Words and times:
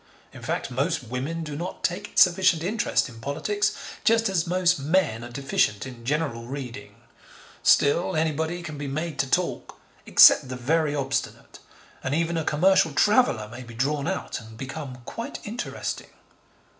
In 0.33 0.41
fact, 0.41 0.71
most 0.71 1.03
women 1.03 1.43
do 1.43 1.55
not 1.55 1.83
take 1.83 2.13
sufficient 2.17 2.63
interest 2.63 3.07
in 3.07 3.21
politics, 3.21 3.75
just 4.03 4.29
as 4.29 4.47
most 4.47 4.79
men 4.79 5.23
are 5.23 5.29
deficient 5.29 5.85
in 5.85 6.03
general 6.05 6.45
reading. 6.45 6.95
Still, 7.61 8.15
anybody 8.15 8.63
can 8.63 8.79
be 8.79 8.87
made 8.87 9.19
to 9.19 9.29
talk, 9.29 9.77
except 10.07 10.49
the 10.49 10.55
very 10.55 10.95
obstinate, 10.95 11.59
and 12.03 12.15
even 12.15 12.35
a 12.35 12.43
commercial 12.43 12.93
traveller 12.93 13.47
may 13.49 13.61
be 13.61 13.75
drawn 13.75 14.07
out 14.07 14.39
and 14.41 14.57
become 14.57 15.03
quite 15.05 15.37
interesting. 15.45 16.09